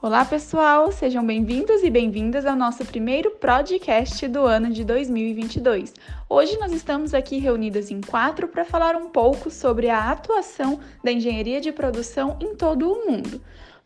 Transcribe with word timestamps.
Olá, 0.00 0.24
pessoal! 0.24 0.92
Sejam 0.92 1.26
bem-vindos 1.26 1.82
e 1.82 1.90
bem-vindas 1.90 2.46
ao 2.46 2.54
nosso 2.54 2.84
primeiro 2.84 3.32
podcast 3.32 4.28
do 4.28 4.46
ano 4.46 4.70
de 4.70 4.84
2022. 4.84 5.92
Hoje 6.28 6.56
nós 6.56 6.72
estamos 6.72 7.12
aqui 7.12 7.38
reunidas 7.38 7.90
em 7.90 8.00
quatro 8.00 8.46
para 8.46 8.64
falar 8.64 8.94
um 8.94 9.08
pouco 9.08 9.50
sobre 9.50 9.90
a 9.90 10.08
atuação 10.12 10.78
da 11.02 11.10
engenharia 11.10 11.60
de 11.60 11.72
produção 11.72 12.36
em 12.40 12.54
todo 12.54 12.92
o 12.92 13.10
mundo. 13.10 13.40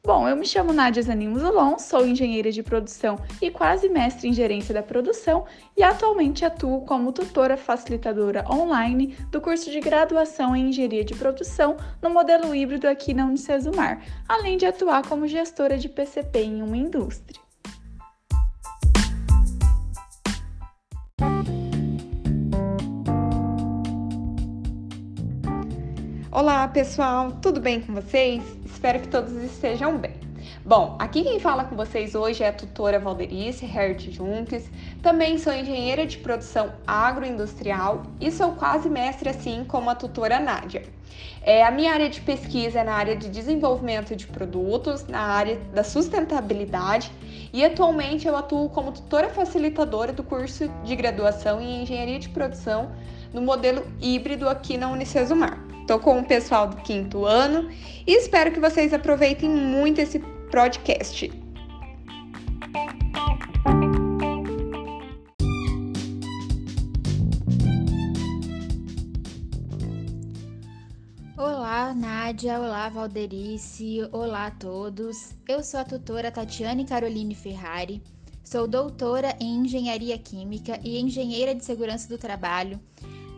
Bom, 0.04 0.28
eu 0.28 0.34
me 0.34 0.44
chamo 0.44 0.72
Nádia 0.72 1.00
Zanimo 1.00 1.38
Zulon, 1.38 1.78
sou 1.78 2.04
engenheira 2.04 2.50
de 2.50 2.60
produção 2.60 3.20
e 3.40 3.52
quase 3.52 3.88
mestre 3.88 4.26
em 4.26 4.32
gerência 4.32 4.74
da 4.74 4.82
produção 4.82 5.44
e 5.76 5.82
atualmente 5.84 6.44
atuo 6.44 6.84
como 6.84 7.12
tutora 7.12 7.56
facilitadora 7.56 8.44
online 8.50 9.16
do 9.30 9.40
curso 9.40 9.70
de 9.70 9.78
graduação 9.78 10.56
em 10.56 10.70
engenharia 10.70 11.04
de 11.04 11.14
produção 11.14 11.76
no 12.02 12.10
modelo 12.10 12.52
híbrido 12.52 12.88
aqui 12.88 13.14
na 13.14 13.26
Unicesumar, 13.26 14.02
além 14.29 14.57
de 14.57 14.66
atuar 14.66 15.07
como 15.07 15.29
gestora 15.29 15.79
de 15.79 15.88
PCP 15.88 16.40
em 16.40 16.62
uma 16.64 16.76
indústria. 16.76 17.40
Olá, 26.32 26.66
pessoal, 26.66 27.30
tudo 27.40 27.60
bem 27.60 27.80
com 27.80 27.94
vocês? 27.94 28.43
Espero 28.82 28.99
que 28.99 29.07
todos 29.07 29.32
estejam 29.35 29.96
bem. 29.96 30.14
Bom, 30.64 30.96
aqui 30.99 31.22
quem 31.22 31.39
fala 31.39 31.63
com 31.63 31.77
vocês 31.77 32.17
hoje 32.17 32.42
é 32.42 32.48
a 32.48 32.53
tutora 32.53 32.98
Valderice 32.98 33.64
Hert 33.64 34.11
Junques. 34.11 34.69
Também 35.00 35.39
sou 35.39 35.53
engenheira 35.53 36.05
de 36.05 36.19
produção 36.19 36.72
agroindustrial 36.84 38.03
e 38.20 38.28
sou 38.33 38.50
quase 38.56 38.91
mestre 38.91 39.28
assim 39.28 39.64
como 39.69 39.89
a 39.89 39.95
tutora 39.95 40.41
Nádia. 40.41 40.83
É, 41.42 41.64
a 41.64 41.70
minha 41.70 41.92
área 41.92 42.08
de 42.08 42.20
pesquisa 42.22 42.81
é 42.81 42.83
na 42.83 42.95
área 42.95 43.14
de 43.14 43.28
desenvolvimento 43.28 44.16
de 44.16 44.27
produtos, 44.27 45.06
na 45.06 45.20
área 45.20 45.61
da 45.72 45.84
sustentabilidade 45.84 47.12
e 47.52 47.64
atualmente 47.64 48.27
eu 48.27 48.36
atuo 48.36 48.69
como 48.69 48.91
tutora 48.91 49.28
facilitadora 49.28 50.12
do 50.12 50.24
curso 50.24 50.69
de 50.83 50.96
graduação 50.96 51.61
em 51.61 51.84
engenharia 51.84 52.19
de 52.19 52.30
produção 52.30 52.91
no 53.33 53.42
modelo 53.42 53.86
híbrido 54.00 54.48
aqui 54.48 54.77
na 54.77 54.91
Unicesumar. 54.91 55.61
Estou 55.83 55.98
com 55.98 56.20
o 56.20 56.25
pessoal 56.25 56.69
do 56.69 56.77
quinto 56.77 57.25
ano 57.25 57.69
e 58.06 58.16
espero 58.16 58.52
que 58.52 58.61
vocês 58.61 58.94
aproveitem 58.94 59.50
muito 59.50 60.00
esse 60.00 60.20
podcast. 60.48 61.28
Olá, 71.36 71.92
Nádia. 71.92 72.61
Olá, 72.61 72.89
Valderice. 72.89 74.08
Olá 74.12 74.46
a 74.46 74.50
todos. 74.52 75.34
Eu 75.48 75.64
sou 75.64 75.80
a 75.80 75.84
tutora 75.84 76.30
Tatiane 76.30 76.84
Caroline 76.84 77.34
Ferrari. 77.34 78.00
Sou 78.44 78.69
doutora 78.69 79.36
em 79.41 79.64
Engenharia 79.64 80.17
Química 80.17 80.78
e 80.84 81.00
engenheira 81.00 81.52
de 81.52 81.64
Segurança 81.64 82.08
do 82.08 82.17
Trabalho 82.17 82.78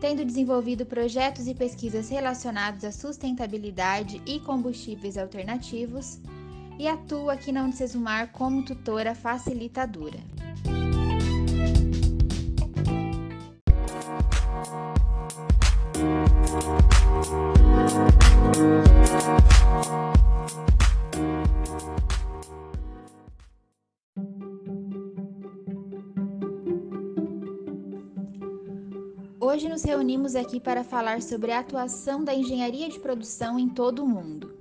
tendo 0.05 0.23
desenvolvido 0.23 0.85
projetos 0.85 1.47
e 1.47 1.55
pesquisas 1.55 2.09
relacionados 2.09 2.83
à 2.83 2.91
sustentabilidade 2.91 4.21
e 4.23 4.39
combustíveis 4.39 5.17
alternativos, 5.17 6.19
e 6.77 6.87
atua 6.87 7.33
aqui 7.33 7.51
na 7.51 7.63
Unicesumar 7.63 8.31
como 8.31 8.63
tutora 8.63 9.15
facilitadora. 9.15 10.19
Hoje 18.53 18.84
reunimos 30.25 30.35
aqui 30.35 30.59
para 30.59 30.83
falar 30.83 31.21
sobre 31.21 31.51
a 31.51 31.59
atuação 31.59 32.23
da 32.23 32.33
engenharia 32.33 32.89
de 32.89 32.99
produção 32.99 33.59
em 33.59 33.69
todo 33.69 34.03
o 34.03 34.07
mundo. 34.07 34.55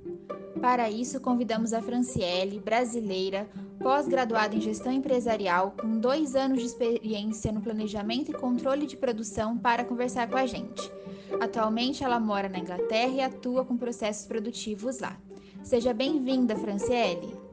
Para 0.61 0.91
isso, 0.91 1.21
convidamos 1.21 1.73
a 1.73 1.81
Franciele, 1.81 2.61
brasileira, 2.61 3.49
pós-graduada 3.79 4.55
em 4.55 4.61
gestão 4.61 4.93
empresarial, 4.93 5.75
com 5.81 5.99
dois 5.99 6.37
anos 6.37 6.59
de 6.59 6.67
experiência 6.67 7.51
no 7.51 7.63
planejamento 7.63 8.31
e 8.31 8.35
controle 8.35 8.87
de 8.87 8.97
produção, 8.97 9.57
para 9.57 9.85
conversar 9.85 10.29
com 10.29 10.37
a 10.37 10.47
gente. 10.47 10.91
Atualmente, 11.41 12.05
ela 12.05 12.21
mora 12.21 12.49
na 12.49 12.59
Inglaterra 12.59 13.13
e 13.13 13.21
atua 13.23 13.65
com 13.65 13.77
processos 13.77 14.27
produtivos 14.27 15.01
lá. 15.01 15.17
Seja 15.63 15.95
bem-vinda, 15.95 16.55
Franciele! 16.57 17.44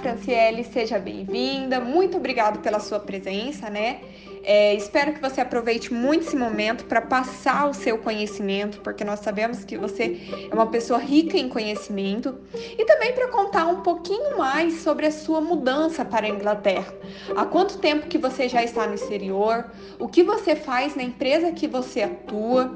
Franciele, 0.00 0.64
seja 0.64 0.98
bem-vinda. 0.98 1.78
Muito 1.78 2.16
obrigado 2.16 2.60
pela 2.60 2.80
sua 2.80 2.98
presença, 2.98 3.68
né? 3.68 4.00
É, 4.42 4.74
espero 4.74 5.12
que 5.12 5.20
você 5.20 5.40
aproveite 5.40 5.92
muito 5.92 6.26
esse 6.26 6.36
momento 6.36 6.84
para 6.84 7.00
passar 7.00 7.68
o 7.68 7.74
seu 7.74 7.98
conhecimento, 7.98 8.80
porque 8.80 9.04
nós 9.04 9.20
sabemos 9.20 9.64
que 9.64 9.76
você 9.76 10.18
é 10.50 10.54
uma 10.54 10.66
pessoa 10.66 10.98
rica 10.98 11.36
em 11.36 11.48
conhecimento, 11.48 12.38
e 12.54 12.84
também 12.84 13.12
para 13.12 13.28
contar 13.28 13.66
um 13.66 13.82
pouquinho 13.82 14.38
mais 14.38 14.80
sobre 14.82 15.06
a 15.06 15.10
sua 15.10 15.40
mudança 15.40 16.04
para 16.04 16.26
a 16.26 16.28
Inglaterra. 16.28 16.92
Há 17.36 17.44
quanto 17.44 17.78
tempo 17.78 18.06
que 18.06 18.18
você 18.18 18.48
já 18.48 18.62
está 18.62 18.86
no 18.86 18.94
exterior? 18.94 19.70
O 19.98 20.08
que 20.08 20.22
você 20.22 20.56
faz 20.56 20.94
na 20.94 21.02
empresa 21.02 21.52
que 21.52 21.66
você 21.66 22.02
atua? 22.02 22.74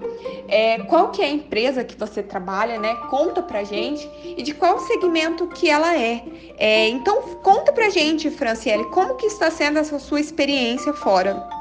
É, 0.49 0.79
qual 0.85 1.11
que 1.11 1.23
é 1.23 1.27
a 1.27 1.31
empresa 1.31 1.85
que 1.85 1.97
você 1.97 2.23
trabalha, 2.23 2.79
né? 2.79 2.95
Conta 3.09 3.43
pra 3.43 3.65
gente 3.65 4.09
e 4.25 4.43
de 4.43 4.55
qual 4.55 4.79
segmento 4.81 5.47
que 5.49 5.69
ela 5.71 5.97
é. 5.97 6.23
é 6.59 6.89
então 6.89 7.23
conta 7.43 7.73
pra 7.73 7.89
gente, 7.89 8.31
Franciele, 8.31 8.85
como 8.85 9.15
que 9.15 9.27
está 9.27 9.51
sendo 9.51 9.79
essa 9.79 9.99
sua 9.99 10.21
experiência 10.21 10.93
fora? 10.93 11.54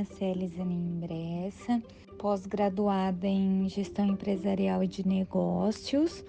Franciele 0.00 0.48
Zanin 0.48 0.98
Bressa, 0.98 1.82
pós-graduada 2.18 3.26
em 3.26 3.68
Gestão 3.68 4.06
Empresarial 4.06 4.82
e 4.82 4.86
de 4.86 5.06
Negócios 5.06 6.24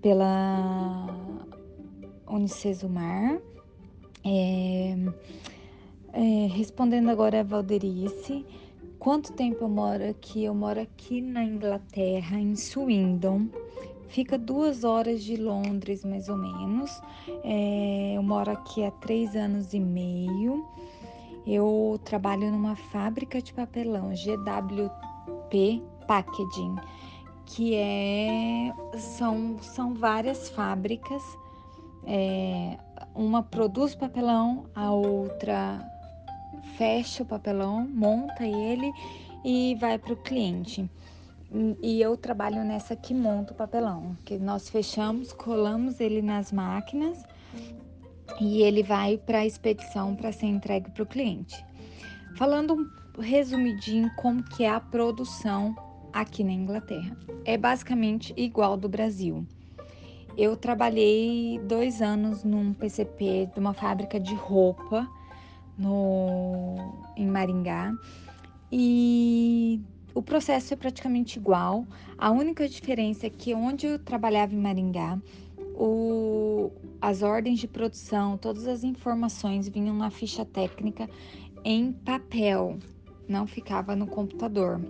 pela 0.00 1.08
Unicesumar. 2.28 3.40
É, 4.24 4.94
é, 6.12 6.46
respondendo 6.46 7.08
agora 7.08 7.40
a 7.40 7.42
Valderice, 7.42 8.46
quanto 9.00 9.32
tempo 9.32 9.64
eu 9.64 9.68
moro 9.68 10.08
aqui? 10.08 10.44
Eu 10.44 10.54
moro 10.54 10.80
aqui 10.80 11.20
na 11.20 11.42
Inglaterra, 11.42 12.38
em 12.38 12.54
Swindon. 12.54 13.48
Fica 14.06 14.38
duas 14.38 14.84
horas 14.84 15.24
de 15.24 15.36
Londres, 15.36 16.04
mais 16.04 16.28
ou 16.28 16.36
menos. 16.36 17.02
É, 17.42 18.12
eu 18.14 18.22
moro 18.22 18.52
aqui 18.52 18.84
há 18.84 18.92
três 18.92 19.34
anos 19.34 19.74
e 19.74 19.80
meio. 19.80 20.64
Eu 21.46 22.00
trabalho 22.04 22.50
numa 22.50 22.74
fábrica 22.74 23.40
de 23.42 23.52
papelão, 23.52 24.12
GWP 24.14 25.82
Packaging, 26.06 26.76
que 27.44 27.74
é 27.74 28.72
são, 28.98 29.58
são 29.60 29.94
várias 29.94 30.48
fábricas. 30.48 31.22
É, 32.06 32.78
uma 33.14 33.42
produz 33.42 33.94
papelão, 33.94 34.66
a 34.74 34.90
outra 34.90 35.86
fecha 36.76 37.22
o 37.22 37.26
papelão, 37.26 37.86
monta 37.88 38.44
ele 38.44 38.90
e 39.44 39.76
vai 39.78 39.98
para 39.98 40.14
o 40.14 40.16
cliente. 40.16 40.90
E 41.82 42.00
eu 42.00 42.16
trabalho 42.16 42.64
nessa 42.64 42.96
que 42.96 43.14
monta 43.14 43.52
o 43.52 43.56
papelão, 43.56 44.16
que 44.24 44.38
nós 44.38 44.68
fechamos, 44.68 45.32
colamos 45.32 46.00
ele 46.00 46.20
nas 46.20 46.50
máquinas 46.50 47.22
e 48.40 48.62
ele 48.62 48.82
vai 48.82 49.18
para 49.18 49.38
a 49.38 49.46
expedição 49.46 50.14
para 50.14 50.32
ser 50.32 50.46
entregue 50.46 50.90
para 50.90 51.02
o 51.02 51.06
cliente. 51.06 51.64
Falando 52.36 52.74
um 52.74 53.20
resumidinho 53.20 54.10
como 54.16 54.42
que 54.42 54.64
é 54.64 54.70
a 54.70 54.80
produção 54.80 55.74
aqui 56.12 56.42
na 56.42 56.52
Inglaterra. 56.52 57.16
É 57.44 57.56
basicamente 57.56 58.32
igual 58.36 58.76
do 58.76 58.88
Brasil. 58.88 59.46
Eu 60.36 60.56
trabalhei 60.56 61.60
dois 61.60 62.02
anos 62.02 62.42
num 62.42 62.72
PCP 62.74 63.50
de 63.52 63.60
uma 63.60 63.72
fábrica 63.72 64.18
de 64.18 64.34
roupa 64.34 65.08
no, 65.78 66.74
em 67.16 67.26
Maringá 67.26 67.92
e 68.70 69.80
o 70.12 70.22
processo 70.22 70.74
é 70.74 70.76
praticamente 70.76 71.38
igual. 71.38 71.86
A 72.18 72.30
única 72.30 72.68
diferença 72.68 73.26
é 73.26 73.30
que 73.30 73.54
onde 73.54 73.86
eu 73.86 73.98
trabalhava 73.98 74.54
em 74.54 74.58
Maringá, 74.58 75.20
o, 75.74 76.70
as 77.00 77.22
ordens 77.22 77.58
de 77.58 77.68
produção, 77.68 78.36
todas 78.38 78.66
as 78.66 78.84
informações 78.84 79.68
vinham 79.68 79.94
na 79.94 80.10
ficha 80.10 80.44
técnica 80.44 81.08
em 81.64 81.92
papel, 81.92 82.78
não 83.28 83.46
ficava 83.46 83.96
no 83.96 84.06
computador. 84.06 84.80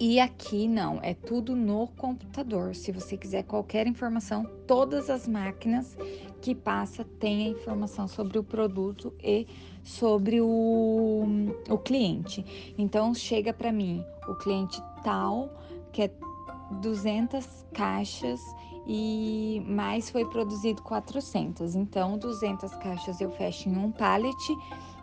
E 0.00 0.18
aqui 0.18 0.66
não, 0.66 0.98
é 1.02 1.14
tudo 1.14 1.54
no 1.54 1.86
computador. 1.86 2.74
Se 2.74 2.90
você 2.90 3.16
quiser 3.16 3.44
qualquer 3.44 3.86
informação, 3.86 4.44
todas 4.66 5.08
as 5.08 5.28
máquinas 5.28 5.96
que 6.40 6.54
passa 6.54 7.04
tem 7.20 7.46
a 7.46 7.48
informação 7.50 8.08
sobre 8.08 8.38
o 8.38 8.42
produto 8.42 9.14
e 9.22 9.46
sobre 9.84 10.40
o, 10.40 11.24
o 11.68 11.78
cliente. 11.78 12.74
Então 12.76 13.14
chega 13.14 13.52
para 13.52 13.70
mim 13.70 14.04
o 14.28 14.34
cliente 14.34 14.82
tal, 15.04 15.48
que 15.92 16.02
é 16.02 16.10
200 16.74 17.66
caixas 17.72 18.40
e 18.86 19.62
mais 19.66 20.10
foi 20.10 20.24
produzido 20.26 20.82
400. 20.82 21.74
Então 21.74 22.18
200 22.18 22.74
caixas 22.76 23.20
eu 23.20 23.30
fecho 23.30 23.68
em 23.68 23.76
um 23.76 23.90
pallet 23.90 24.36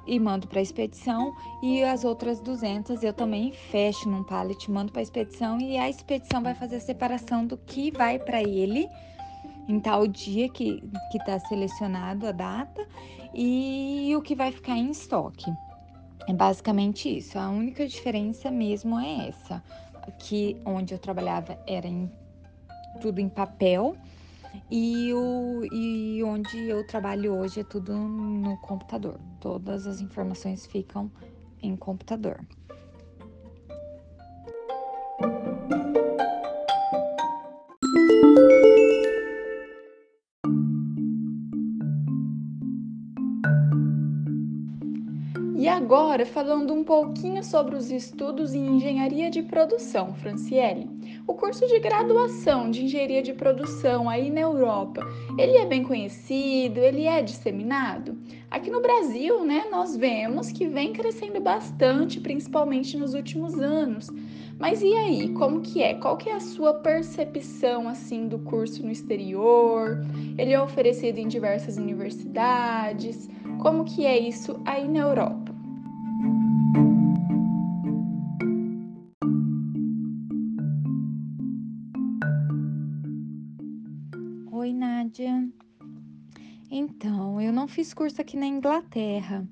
e 0.05 0.19
mando 0.19 0.47
para 0.47 0.59
a 0.59 0.61
expedição 0.63 1.33
e 1.61 1.83
as 1.83 2.03
outras 2.03 2.39
200 2.39 3.03
eu 3.03 3.13
também 3.13 3.51
fecho 3.51 4.09
num 4.09 4.23
pallet, 4.23 4.69
mando 4.69 4.91
para 4.91 5.01
a 5.01 5.03
expedição 5.03 5.59
e 5.59 5.77
a 5.77 5.89
expedição 5.89 6.41
vai 6.41 6.55
fazer 6.55 6.77
a 6.77 6.81
separação 6.81 7.45
do 7.45 7.57
que 7.57 7.91
vai 7.91 8.17
para 8.17 8.41
ele 8.41 8.87
em 9.67 9.79
tal 9.79 10.07
dia 10.07 10.49
que 10.49 10.83
está 11.13 11.39
selecionado 11.39 12.27
a 12.27 12.31
data 12.31 12.85
e 13.33 14.13
o 14.15 14.21
que 14.21 14.35
vai 14.35 14.51
ficar 14.51 14.75
em 14.75 14.91
estoque. 14.91 15.51
É 16.27 16.33
basicamente 16.33 17.17
isso. 17.17 17.37
A 17.39 17.49
única 17.49 17.87
diferença 17.87 18.51
mesmo 18.51 18.99
é 18.99 19.29
essa, 19.29 19.63
que 20.19 20.59
onde 20.65 20.93
eu 20.93 20.99
trabalhava 20.99 21.57
era 21.67 21.87
em, 21.87 22.11
tudo 23.01 23.19
em 23.19 23.29
papel 23.29 23.95
e, 24.69 25.13
o, 25.13 25.65
e 25.71 26.23
onde 26.23 26.57
eu 26.67 26.85
trabalho 26.85 27.33
hoje 27.33 27.61
é 27.61 27.63
tudo 27.63 27.93
no 27.93 28.57
computador. 28.57 29.19
Todas 29.39 29.87
as 29.87 30.01
informações 30.01 30.65
ficam 30.65 31.11
em 31.61 31.75
computador. 31.75 32.39
Agora, 45.93 46.25
falando 46.25 46.73
um 46.73 46.85
pouquinho 46.85 47.43
sobre 47.43 47.75
os 47.75 47.91
estudos 47.91 48.53
em 48.53 48.77
engenharia 48.77 49.29
de 49.29 49.41
produção, 49.41 50.13
Franciele. 50.13 50.89
O 51.27 51.33
curso 51.33 51.67
de 51.67 51.79
graduação 51.79 52.71
de 52.71 52.85
engenharia 52.85 53.21
de 53.21 53.33
produção 53.33 54.09
aí 54.09 54.29
na 54.29 54.39
Europa, 54.39 55.05
ele 55.37 55.57
é 55.57 55.65
bem 55.65 55.83
conhecido, 55.83 56.79
ele 56.79 57.03
é 57.03 57.21
disseminado? 57.21 58.17
Aqui 58.49 58.71
no 58.71 58.81
Brasil, 58.81 59.43
né, 59.43 59.65
nós 59.69 59.97
vemos 59.97 60.49
que 60.49 60.65
vem 60.65 60.93
crescendo 60.93 61.41
bastante, 61.41 62.21
principalmente 62.21 62.95
nos 62.95 63.13
últimos 63.13 63.59
anos. 63.59 64.07
Mas 64.57 64.81
e 64.81 64.93
aí, 64.93 65.33
como 65.33 65.59
que 65.59 65.83
é? 65.83 65.95
Qual 65.95 66.15
que 66.15 66.29
é 66.29 66.35
a 66.35 66.39
sua 66.39 66.73
percepção 66.75 67.89
assim 67.89 68.29
do 68.29 68.39
curso 68.39 68.81
no 68.81 68.93
exterior? 68.93 70.01
Ele 70.37 70.53
é 70.53 70.61
oferecido 70.61 71.17
em 71.17 71.27
diversas 71.27 71.75
universidades? 71.75 73.29
Como 73.61 73.83
que 73.83 74.05
é 74.05 74.17
isso 74.17 74.57
aí 74.65 74.87
na 74.87 74.99
Europa? 74.99 75.51
Nádia. 85.11 85.49
Então, 86.69 87.41
eu 87.41 87.51
não 87.51 87.67
fiz 87.67 87.93
curso 87.93 88.21
aqui 88.21 88.37
na 88.37 88.47
Inglaterra. 88.47 89.45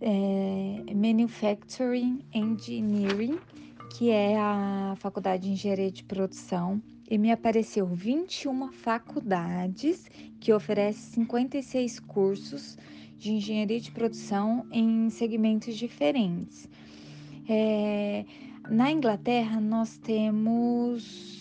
É 0.00 0.94
Manufacturing 0.94 2.24
Engineering, 2.32 3.38
que 3.90 4.10
é 4.10 4.38
a 4.38 4.94
faculdade 4.96 5.44
de 5.44 5.50
engenharia 5.50 5.92
de 5.92 6.02
produção, 6.02 6.82
e 7.10 7.18
me 7.18 7.30
apareceu 7.30 7.86
21 7.86 8.72
faculdades 8.72 10.08
que 10.40 10.50
oferecem 10.50 11.24
56 11.24 12.00
cursos 12.00 12.78
de 13.18 13.32
engenharia 13.32 13.80
de 13.80 13.92
produção 13.92 14.66
em 14.72 15.10
segmentos 15.10 15.76
diferentes. 15.76 16.68
É, 17.46 18.24
na 18.70 18.90
Inglaterra, 18.90 19.60
nós 19.60 19.98
temos 19.98 21.31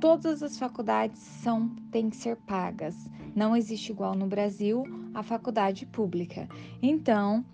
todas 0.00 0.42
as 0.42 0.58
faculdades 0.58 1.20
são 1.20 1.68
têm 1.90 2.10
que 2.10 2.16
ser 2.16 2.36
pagas. 2.36 2.94
Não 3.34 3.56
existe 3.56 3.92
igual 3.92 4.14
no 4.14 4.26
Brasil 4.26 4.84
a 5.14 5.22
faculdade 5.22 5.86
pública. 5.86 6.48
Então, 6.82 7.44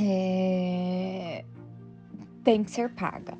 é, 0.00 1.44
tem 2.44 2.64
que 2.64 2.70
ser 2.70 2.90
paga. 2.90 3.36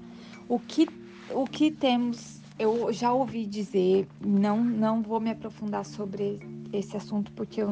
O 0.49 0.59
que, 0.59 0.89
o 1.31 1.45
que 1.45 1.71
temos, 1.71 2.41
eu 2.59 2.93
já 2.93 3.13
ouvi 3.13 3.47
dizer, 3.47 4.07
não, 4.21 4.63
não 4.63 5.03
vou 5.03 5.21
me 5.21 5.31
aprofundar 5.31 5.85
sobre 5.85 6.41
esse 6.73 6.97
assunto 6.97 7.33
porque 7.33 7.63
eu 7.63 7.71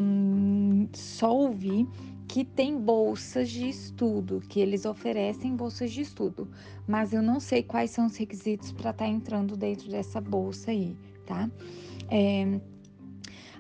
só 0.93 1.35
ouvi 1.35 1.89
que 2.29 2.45
tem 2.45 2.79
bolsas 2.79 3.51
de 3.51 3.69
estudo, 3.69 4.41
que 4.49 4.61
eles 4.61 4.85
oferecem 4.85 5.57
bolsas 5.57 5.91
de 5.91 6.03
estudo, 6.03 6.49
mas 6.87 7.13
eu 7.13 7.23
não 7.23 7.41
sei 7.41 7.63
quais 7.63 7.91
são 7.91 8.07
os 8.07 8.17
requisitos 8.17 8.71
para 8.71 8.91
estar 8.91 9.05
tá 9.05 9.11
entrando 9.11 9.57
dentro 9.57 9.89
dessa 9.91 10.21
bolsa 10.21 10.71
aí, 10.71 10.97
tá? 11.27 11.51
É, 12.09 12.61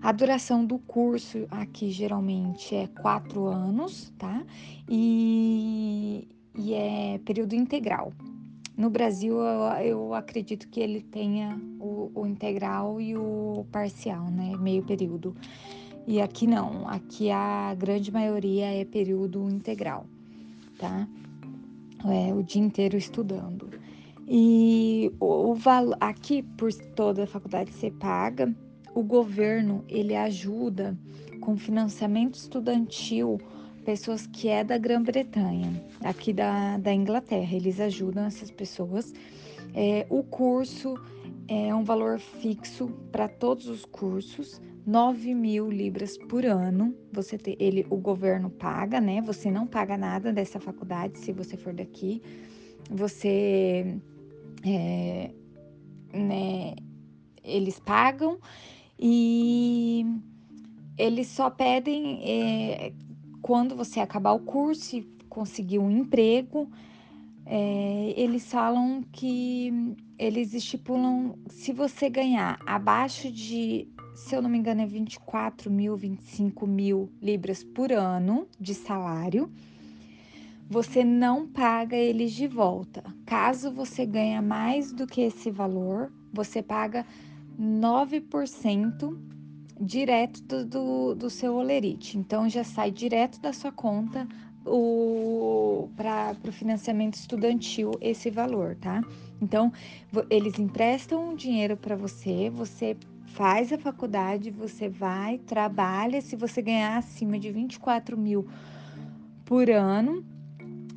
a 0.00 0.12
duração 0.12 0.64
do 0.64 0.78
curso 0.78 1.46
aqui 1.50 1.90
geralmente 1.90 2.74
é 2.74 2.86
quatro 2.86 3.46
anos, 3.46 4.12
tá? 4.16 4.42
E, 4.88 6.28
e 6.56 6.72
é 6.72 7.18
período 7.24 7.54
integral. 7.54 8.12
No 8.80 8.88
Brasil, 8.88 9.36
eu, 9.38 9.62
eu 9.84 10.14
acredito 10.14 10.66
que 10.66 10.80
ele 10.80 11.02
tenha 11.02 11.60
o, 11.78 12.10
o 12.14 12.26
integral 12.26 12.98
e 12.98 13.14
o 13.14 13.66
parcial, 13.70 14.30
né? 14.30 14.56
Meio 14.56 14.82
período. 14.82 15.36
E 16.06 16.18
aqui 16.18 16.46
não, 16.46 16.88
aqui 16.88 17.30
a 17.30 17.74
grande 17.74 18.10
maioria 18.10 18.72
é 18.72 18.82
período 18.86 19.46
integral, 19.50 20.06
tá? 20.78 21.06
É 22.06 22.32
o 22.32 22.42
dia 22.42 22.62
inteiro 22.62 22.96
estudando. 22.96 23.68
E 24.26 25.12
o, 25.20 25.50
o 25.50 25.54
valor 25.54 25.98
aqui 26.00 26.42
por 26.42 26.72
toda 26.72 27.24
a 27.24 27.26
faculdade 27.26 27.74
ser 27.74 27.92
paga, 27.92 28.50
o 28.94 29.02
governo 29.02 29.84
ele 29.90 30.16
ajuda 30.16 30.96
com 31.42 31.54
financiamento 31.54 32.36
estudantil 32.36 33.38
pessoas 33.84 34.26
que 34.26 34.48
é 34.48 34.62
da 34.62 34.78
Grã-Bretanha, 34.78 35.84
aqui 36.04 36.32
da, 36.32 36.78
da 36.78 36.92
Inglaterra. 36.92 37.54
Eles 37.54 37.80
ajudam 37.80 38.24
essas 38.24 38.50
pessoas. 38.50 39.12
É, 39.74 40.06
o 40.08 40.22
curso 40.22 40.94
é 41.48 41.74
um 41.74 41.82
valor 41.84 42.18
fixo 42.18 42.88
para 43.10 43.28
todos 43.28 43.66
os 43.68 43.84
cursos. 43.84 44.60
9 44.86 45.34
mil 45.34 45.70
libras 45.70 46.16
por 46.16 46.44
ano. 46.44 46.94
Você 47.12 47.36
ter, 47.36 47.56
ele, 47.60 47.86
o 47.90 47.96
governo 47.96 48.50
paga, 48.50 49.00
né? 49.00 49.20
Você 49.22 49.50
não 49.50 49.66
paga 49.66 49.96
nada 49.96 50.32
dessa 50.32 50.58
faculdade 50.58 51.18
se 51.18 51.32
você 51.32 51.56
for 51.56 51.72
daqui. 51.72 52.22
Você, 52.90 53.98
é, 54.64 55.30
né? 56.12 56.74
Eles 57.42 57.78
pagam 57.78 58.38
e 58.98 60.04
eles 60.98 61.28
só 61.28 61.48
pedem 61.48 62.20
é, 62.22 62.92
quando 63.42 63.76
você 63.76 64.00
acabar 64.00 64.32
o 64.32 64.40
curso 64.40 64.96
e 64.96 65.02
conseguir 65.28 65.78
um 65.78 65.90
emprego. 65.90 66.70
É, 67.46 68.14
eles 68.16 68.50
falam 68.50 69.02
que 69.10 69.96
eles 70.18 70.54
estipulam 70.54 71.34
se 71.48 71.72
você 71.72 72.08
ganhar 72.08 72.60
abaixo 72.66 73.30
de 73.30 73.88
se 74.20 74.36
eu 74.36 74.42
não 74.42 74.50
me 74.50 74.58
engano, 74.58 74.82
é 74.82 74.86
24 74.86 75.70
mil, 75.70 75.96
25 75.96 76.66
mil 76.66 77.10
libras 77.22 77.64
por 77.64 77.90
ano 77.90 78.46
de 78.60 78.74
salário. 78.74 79.50
Você 80.68 81.02
não 81.02 81.48
paga 81.48 81.96
eles 81.96 82.32
de 82.32 82.46
volta. 82.46 83.02
Caso 83.24 83.72
você 83.72 84.04
ganhe 84.06 84.40
mais 84.40 84.92
do 84.92 85.06
que 85.06 85.22
esse 85.22 85.50
valor, 85.50 86.12
você 86.32 86.62
paga 86.62 87.04
9% 87.58 89.18
direto 89.80 90.42
do, 90.42 90.64
do, 90.64 91.14
do 91.14 91.30
seu 91.30 91.54
olerite. 91.54 92.18
Então 92.18 92.48
já 92.48 92.62
sai 92.62 92.90
direto 92.90 93.40
da 93.40 93.52
sua 93.52 93.72
conta 93.72 94.28
para 95.96 96.36
o 96.46 96.52
financiamento 96.52 97.14
estudantil 97.14 97.92
esse 98.00 98.30
valor, 98.30 98.76
tá? 98.76 99.02
Então 99.40 99.72
eles 100.28 100.58
emprestam 100.58 101.34
dinheiro 101.34 101.76
para 101.76 101.96
você, 101.96 102.50
você 102.50 102.96
faz 103.28 103.72
a 103.72 103.78
faculdade, 103.78 104.50
você 104.50 104.88
vai, 104.88 105.38
trabalha. 105.38 106.20
Se 106.20 106.36
você 106.36 106.60
ganhar 106.60 106.98
acima 106.98 107.38
de 107.38 107.50
24 107.50 108.18
mil 108.18 108.46
por 109.46 109.70
ano, 109.70 110.24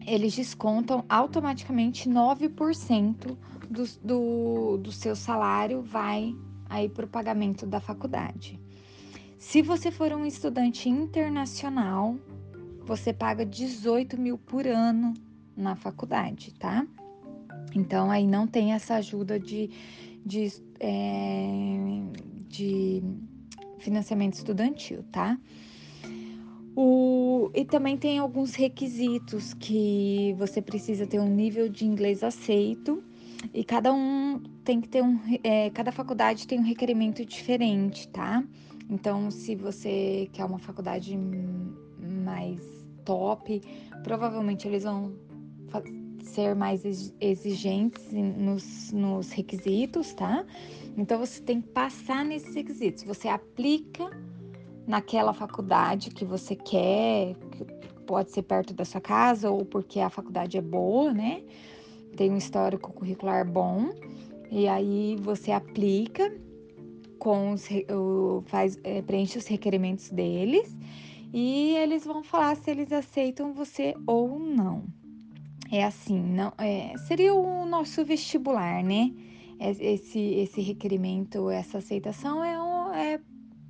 eles 0.06 0.36
descontam 0.36 1.06
automaticamente 1.08 2.10
9% 2.10 3.38
do, 3.70 3.84
do, 4.04 4.78
do 4.78 4.92
seu 4.92 5.16
salário 5.16 5.82
vai 5.82 6.36
aí 6.70 6.90
para 6.90 7.06
o 7.06 7.08
pagamento 7.08 7.66
da 7.66 7.80
faculdade. 7.80 8.63
Se 9.44 9.62
você 9.62 9.92
for 9.92 10.12
um 10.14 10.26
estudante 10.26 10.90
internacional, 10.90 12.18
você 12.86 13.14
paga 13.14 13.46
18 13.46 14.20
mil 14.20 14.38
por 14.38 14.66
ano 14.66 15.14
na 15.56 15.76
faculdade, 15.76 16.54
tá? 16.56 16.88
Então 17.76 18.10
aí 18.10 18.26
não 18.26 18.48
tem 18.48 18.72
essa 18.74 18.96
ajuda 18.96 19.38
de, 19.38 19.70
de, 20.26 20.48
é, 20.80 21.78
de 22.48 23.04
financiamento 23.78 24.36
estudantil, 24.36 25.04
tá? 25.12 25.38
O, 26.76 27.52
e 27.54 27.64
também 27.66 27.98
tem 27.98 28.18
alguns 28.20 28.56
requisitos 28.56 29.54
que 29.54 30.34
você 30.40 30.62
precisa 30.62 31.06
ter 31.06 31.20
um 31.20 31.30
nível 31.30 31.70
de 31.70 31.86
inglês 31.86 32.24
aceito 32.24 33.04
e 33.54 33.64
cada 33.64 33.94
um 33.94 34.42
tem 34.64 34.80
que 34.80 34.88
ter 34.88 35.04
um, 35.04 35.20
é, 35.44 35.70
cada 35.70 35.92
faculdade 35.92 36.48
tem 36.48 36.60
um 36.60 36.64
requerimento 36.64 37.24
diferente, 37.26 38.08
tá? 38.08 38.44
Então, 38.90 39.32
se 39.32 39.56
você 39.56 40.30
quer 40.34 40.46
uma 40.46 40.60
faculdade 40.60 41.18
mais 41.98 42.60
top, 43.06 43.62
provavelmente 44.04 44.68
eles 44.68 44.84
vão 44.84 45.14
ser 46.24 46.56
mais 46.56 46.84
exigentes 47.20 48.12
nos, 48.12 48.92
nos 48.92 49.32
requisitos, 49.32 50.14
tá? 50.14 50.46
Então, 50.98 51.20
você 51.20 51.42
tem 51.42 51.62
que 51.62 51.70
passar 51.70 52.24
nesses 52.24 52.54
requisitos. 52.56 53.04
Você 53.04 53.28
aplica 53.28 54.10
naquela 54.88 55.34
faculdade 55.34 56.10
que 56.10 56.26
você 56.26 56.56
quer, 56.56 57.36
que 57.52 57.66
pode 58.06 58.32
ser 58.32 58.44
perto 58.44 58.74
da 58.74 58.86
sua 58.86 59.02
casa 59.02 59.50
ou 59.50 59.66
porque 59.66 60.00
a 60.00 60.10
faculdade 60.10 60.58
é 60.58 60.62
boa, 60.62 61.14
né? 61.14 61.44
Tem 62.16 62.32
um 62.32 62.38
histórico 62.38 62.92
curricular 62.94 63.50
bom. 63.50 63.90
E 64.52 64.68
aí 64.68 65.18
você 65.20 65.52
aplica 65.52 66.32
com 67.24 67.54
os, 67.54 67.70
faz, 68.48 68.78
é, 68.84 69.02
preenche 69.02 69.38
os 69.38 69.48
requerimentos 69.48 70.10
deles 70.10 70.76
e 71.32 71.74
eles 71.78 72.04
vão 72.04 72.22
falar 72.22 72.58
se 72.58 72.70
eles 72.70 72.92
aceitam 72.92 73.54
você 73.54 73.96
ou 74.06 74.38
não. 74.38 74.84
É 75.72 75.86
assim, 75.86 76.22
não 76.22 76.52
é, 76.58 76.94
seria 77.08 77.34
o 77.34 77.66
nosso 77.66 78.04
vestibular, 78.04 78.84
né? 78.84 79.14
Esse, 79.58 80.20
esse 80.20 80.60
requerimento, 80.60 81.50
essa 81.50 81.78
aceitação 81.78 82.44
é, 82.44 82.62
um, 82.62 82.94
é 82.94 83.22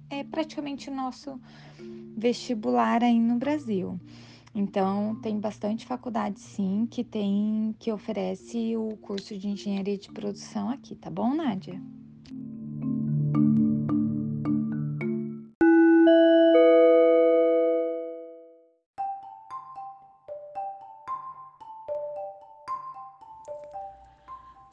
é 0.09 0.23
praticamente 0.23 0.89
o 0.89 0.95
nosso 0.95 1.39
vestibular 2.17 3.03
aí 3.03 3.19
no 3.19 3.37
Brasil. 3.37 3.99
Então, 4.55 5.15
tem 5.21 5.39
bastante 5.39 5.85
faculdade 5.85 6.39
sim 6.39 6.87
que 6.89 7.03
tem 7.03 7.75
que 7.77 7.91
oferece 7.91 8.75
o 8.75 8.97
curso 8.97 9.37
de 9.37 9.47
engenharia 9.47 9.97
de 9.97 10.11
produção 10.11 10.69
aqui, 10.69 10.95
tá 10.95 11.09
bom, 11.11 11.35
Nádia? 11.35 11.79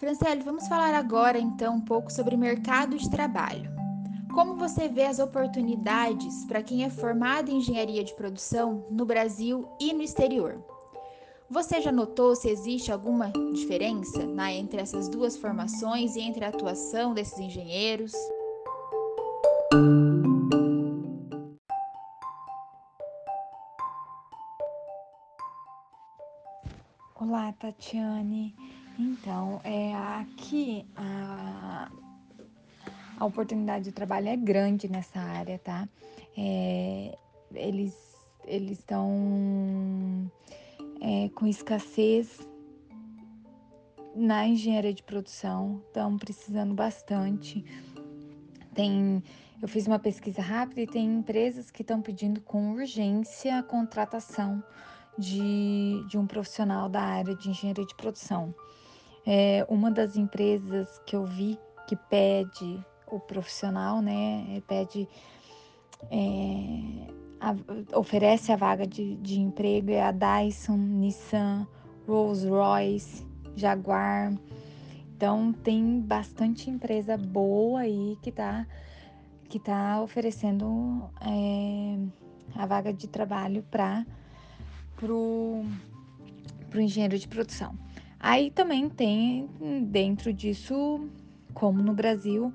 Franciele, 0.01 0.43
vamos 0.43 0.67
falar 0.67 0.95
agora 0.95 1.39
então 1.39 1.75
um 1.75 1.81
pouco 1.83 2.11
sobre 2.11 2.35
mercado 2.35 2.97
de 2.97 3.11
trabalho. 3.11 3.71
Como 4.33 4.57
você 4.57 4.89
vê 4.89 5.05
as 5.05 5.19
oportunidades 5.19 6.43
para 6.47 6.63
quem 6.63 6.85
é 6.85 6.89
formado 6.89 7.51
em 7.51 7.59
engenharia 7.59 8.03
de 8.03 8.15
produção 8.15 8.87
no 8.91 9.05
Brasil 9.05 9.69
e 9.79 9.93
no 9.93 10.01
exterior? 10.01 10.65
Você 11.51 11.83
já 11.83 11.93
notou 11.93 12.35
se 12.35 12.49
existe 12.49 12.91
alguma 12.91 13.31
diferença 13.53 14.25
na, 14.25 14.51
entre 14.51 14.81
essas 14.81 15.07
duas 15.07 15.37
formações 15.37 16.17
e 16.17 16.21
entre 16.21 16.47
a 16.47 16.49
atuação 16.49 17.13
desses 17.13 17.39
engenheiros? 17.39 18.15
Olá, 27.15 27.53
Tatiane. 27.53 28.55
Então, 29.01 29.61
é 29.65 29.95
aqui 29.95 30.87
a 30.95 31.91
a 33.21 33.27
oportunidade 33.27 33.85
de 33.85 33.93
trabalho 33.93 34.29
é 34.29 34.37
grande 34.37 34.91
nessa 34.91 35.21
área, 35.21 35.59
tá? 35.59 35.87
É, 36.37 37.19
eles 37.55 37.95
estão 38.79 40.33
é, 41.03 41.29
com 41.35 41.47
escassez 41.47 42.41
na 44.17 44.47
engenharia 44.49 44.95
de 44.95 45.03
produção, 45.03 45.83
estão 45.87 46.17
precisando 46.17 46.73
bastante. 46.73 47.63
Tem, 48.73 49.23
eu 49.61 49.69
fiz 49.69 49.87
uma 49.87 49.99
pesquisa 49.99 50.41
rápida 50.41 50.81
e 50.81 50.87
tem 50.87 51.05
empresas 51.07 51.71
que 51.71 51.83
estão 51.83 52.01
pedindo 52.01 52.41
com 52.41 52.73
urgência 52.73 53.59
a 53.59 53.63
contratação 53.63 54.65
de, 55.19 56.03
de 56.09 56.17
um 56.17 56.27
profissional 56.27 56.89
da 56.89 57.03
área 57.03 57.37
de 57.37 57.51
engenharia 57.51 57.85
de 57.85 57.95
produção. 57.95 58.55
É, 59.27 59.67
uma 59.69 59.91
das 59.91 60.17
empresas 60.17 61.01
que 61.07 61.15
eu 61.15 61.25
vi 61.25 61.59
que 61.87 61.97
pede 61.97 62.85
o 63.07 63.19
profissional, 63.19 64.01
né, 64.01 64.63
pede, 64.67 65.09
é, 66.11 67.13
a, 67.41 67.99
oferece 67.99 68.53
a 68.53 68.57
vaga 68.57 68.87
de, 68.87 69.17
de 69.17 69.41
emprego 69.41 69.91
é 69.91 70.03
a 70.03 70.13
Dyson, 70.13 70.77
Nissan, 70.77 71.67
Rolls 72.07 72.47
Royce, 72.49 73.27
Jaguar. 73.57 74.33
Então 75.17 75.53
tem 75.53 76.01
bastante 76.01 76.71
empresa 76.71 77.17
boa 77.17 77.81
aí 77.81 78.17
que 78.23 78.31
está 78.31 78.67
que 79.49 79.59
tá 79.59 80.01
oferecendo 80.01 81.11
é, 81.21 81.99
a 82.55 82.67
vaga 82.67 82.93
de 82.93 83.09
trabalho 83.09 83.65
para 83.69 84.07
pro 84.97 85.65
engenheiro 86.77 87.19
de 87.19 87.27
produção. 87.27 87.77
Aí 88.21 88.51
também 88.51 88.89
tem 88.91 89.49
dentro 89.87 90.31
disso, 90.31 91.09
como 91.55 91.83
no 91.83 91.95
Brasil, 91.95 92.53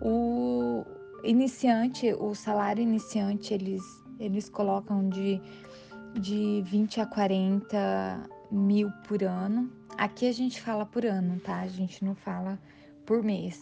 o 0.00 0.84
iniciante, 1.24 2.14
o 2.14 2.36
salário 2.36 2.80
iniciante, 2.80 3.52
eles, 3.52 3.82
eles 4.20 4.48
colocam 4.48 5.08
de, 5.08 5.40
de 6.14 6.62
20 6.66 7.00
a 7.00 7.06
40 7.06 8.30
mil 8.52 8.92
por 9.08 9.24
ano. 9.24 9.68
Aqui 9.96 10.28
a 10.28 10.32
gente 10.32 10.60
fala 10.60 10.86
por 10.86 11.04
ano, 11.04 11.40
tá? 11.40 11.60
A 11.62 11.66
gente 11.66 12.04
não 12.04 12.14
fala 12.14 12.56
por 13.04 13.20
mês. 13.20 13.60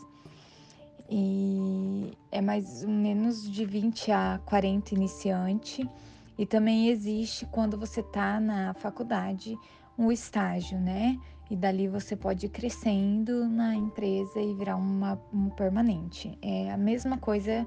E 1.09 2.13
é 2.31 2.43
mais 2.43 2.83
ou 2.83 2.91
menos 2.91 3.51
de 3.51 3.65
20 3.65 4.13
a 4.13 4.39
40 4.45 4.95
iniciante. 4.95 5.89
E 6.37 6.45
também 6.45 6.89
existe 6.89 7.47
quando 7.47 7.79
você 7.79 8.03
tá 8.03 8.39
na 8.39 8.75
faculdade 8.75 9.57
um 9.99 10.13
estágio, 10.13 10.79
né? 10.79 11.19
E 11.51 11.57
dali 11.57 11.89
você 11.89 12.17
pode 12.17 12.47
ir 12.47 12.49
crescendo 12.49 13.49
na 13.49 13.75
empresa 13.75 14.41
e 14.41 14.55
virar 14.55 14.77
uma, 14.77 15.21
um 15.33 15.51
permanente. 15.51 16.37
É 16.43 16.71
a 16.71 16.77
mesma 16.77 17.19
coisa 17.19 17.67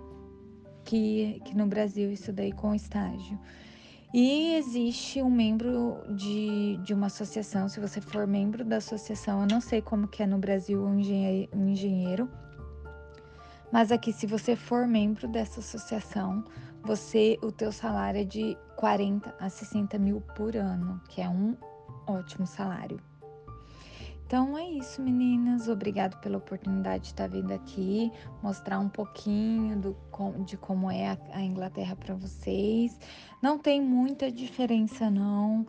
que, 0.83 1.41
que 1.45 1.55
no 1.55 1.67
Brasil, 1.67 2.11
isso 2.11 2.33
daí 2.33 2.51
com 2.51 2.73
estágio. 2.73 3.39
E 4.13 4.55
existe 4.55 5.21
um 5.21 5.29
membro 5.29 5.97
de, 6.15 6.77
de 6.83 6.93
uma 6.93 7.07
associação, 7.07 7.69
se 7.69 7.79
você 7.79 8.01
for 8.01 8.25
membro 8.25 8.65
da 8.65 8.77
associação, 8.77 9.41
eu 9.41 9.47
não 9.47 9.61
sei 9.61 9.81
como 9.81 10.07
que 10.07 10.23
é 10.23 10.25
no 10.25 10.39
Brasil 10.39 10.83
um 10.83 10.99
engenheiro, 10.99 11.49
um 11.55 11.69
engenheiro 11.69 12.29
mas 13.71 13.91
aqui 13.91 14.11
se 14.11 14.25
você 14.25 14.55
for 14.55 14.87
membro 14.87 15.27
dessa 15.27 15.59
associação, 15.59 16.43
você 16.83 17.37
o 17.43 17.51
teu 17.51 17.71
salário 17.71 18.21
é 18.21 18.23
de 18.23 18.57
40 18.75 19.35
a 19.39 19.49
60 19.49 19.97
mil 19.99 20.21
por 20.35 20.55
ano, 20.55 20.99
que 21.07 21.21
é 21.21 21.29
um 21.29 21.55
ótimo 22.07 22.47
salário. 22.47 22.99
Então 24.29 24.55
é 24.55 24.63
isso, 24.63 25.01
meninas. 25.01 25.67
Obrigado 25.67 26.15
pela 26.21 26.37
oportunidade 26.37 27.05
de 27.05 27.09
estar 27.09 27.27
vindo 27.27 27.51
aqui, 27.51 28.11
mostrar 28.43 28.77
um 28.77 28.87
pouquinho 28.87 29.75
do, 29.75 29.97
de 30.45 30.55
como 30.55 30.91
é 30.91 31.17
a, 31.31 31.41
Inglaterra 31.41 31.95
para 31.95 32.13
vocês. 32.13 32.95
Não 33.41 33.57
tem 33.57 33.81
muita 33.81 34.31
diferença, 34.31 35.09
não. 35.09 35.65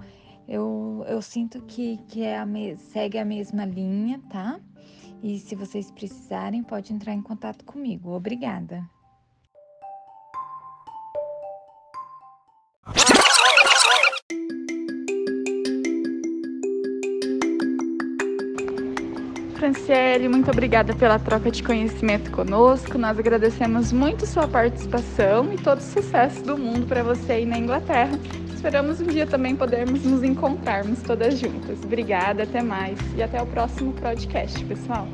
Eu, 0.47 1.03
eu 1.09 1.23
sinto 1.23 1.63
que, 1.63 1.97
que 2.07 2.23
é 2.23 2.37
a 2.39 2.45
me, 2.45 2.77
segue 2.77 3.17
a 3.17 3.25
mesma 3.25 3.65
linha, 3.65 4.21
tá? 4.29 4.61
E 5.23 5.39
se 5.39 5.55
vocês 5.55 5.91
precisarem, 5.91 6.63
pode 6.63 6.93
entrar 6.93 7.15
em 7.15 7.23
contato 7.23 7.65
comigo. 7.65 8.11
Obrigada. 8.11 8.87
Franciele, 19.61 20.27
muito 20.27 20.51
obrigada 20.51 20.95
pela 20.95 21.19
troca 21.19 21.51
de 21.51 21.63
conhecimento 21.63 22.31
conosco. 22.31 22.97
Nós 22.97 23.19
agradecemos 23.19 23.93
muito 23.93 24.25
sua 24.25 24.49
participação 24.49 25.53
e 25.53 25.59
todo 25.59 25.81
o 25.81 25.83
sucesso 25.83 26.43
do 26.43 26.57
mundo 26.57 26.87
para 26.87 27.03
você 27.03 27.33
aí 27.33 27.45
na 27.45 27.59
Inglaterra. 27.59 28.19
Esperamos 28.55 29.03
um 29.03 29.07
dia 29.07 29.27
também 29.27 29.55
podermos 29.55 30.03
nos 30.03 30.23
encontrarmos 30.23 31.03
todas 31.03 31.39
juntas. 31.39 31.79
Obrigada, 31.85 32.45
até 32.45 32.63
mais 32.63 32.99
e 33.15 33.23
até 33.23 33.43
o 33.43 33.47
próximo 33.47 33.93
podcast, 33.93 34.65
pessoal. 34.65 35.07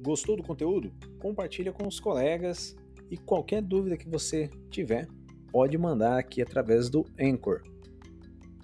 Gostou 0.00 0.36
do 0.36 0.44
conteúdo? 0.44 0.92
Compartilha 1.18 1.72
com 1.72 1.88
os 1.88 1.98
colegas 1.98 2.76
E 3.10 3.16
qualquer 3.16 3.60
dúvida 3.60 3.96
que 3.96 4.08
você 4.08 4.48
tiver, 4.70 5.08
pode 5.50 5.76
mandar 5.76 6.18
aqui 6.18 6.40
através 6.40 6.88
do 6.88 7.04
Anchor. 7.20 7.62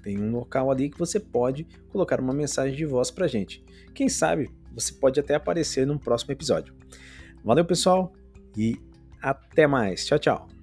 Tem 0.02 0.18
um 0.20 0.30
local 0.30 0.70
ali 0.70 0.88
que 0.88 0.98
você 0.98 1.18
pode 1.18 1.66
colocar 1.88 2.20
uma 2.20 2.32
mensagem 2.32 2.76
de 2.76 2.86
voz 2.86 3.10
pra 3.10 3.26
gente. 3.26 3.64
Quem 3.92 4.08
sabe 4.08 4.50
você 4.72 4.92
pode 4.92 5.18
até 5.18 5.34
aparecer 5.34 5.86
num 5.86 5.98
próximo 5.98 6.32
episódio. 6.32 6.74
Valeu, 7.42 7.64
pessoal, 7.64 8.12
e 8.56 8.76
até 9.20 9.66
mais. 9.66 10.06
Tchau, 10.06 10.18
tchau. 10.18 10.55